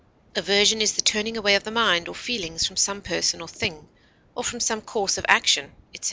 [0.35, 3.87] Aversion is the turning away of the mind or feelings from some person or thing,
[4.33, 5.99] or from some course of action, etc.